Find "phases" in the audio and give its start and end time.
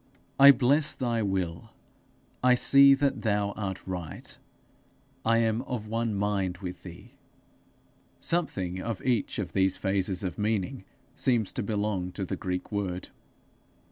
9.77-10.23